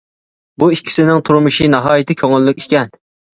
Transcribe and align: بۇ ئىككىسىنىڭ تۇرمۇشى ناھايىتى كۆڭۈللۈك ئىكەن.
بۇ 0.61 0.69
ئىككىسىنىڭ 0.75 1.21
تۇرمۇشى 1.27 1.67
ناھايىتى 1.75 2.17
كۆڭۈللۈك 2.23 2.65
ئىكەن. 2.65 2.99